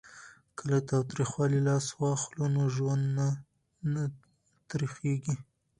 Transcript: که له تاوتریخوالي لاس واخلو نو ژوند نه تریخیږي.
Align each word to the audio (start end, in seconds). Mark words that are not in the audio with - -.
که 0.57 0.61
له 0.71 0.79
تاوتریخوالي 0.89 1.59
لاس 1.67 1.85
واخلو 2.01 2.45
نو 2.55 2.63
ژوند 2.75 3.03
نه 3.93 4.03
تریخیږي. 4.69 5.35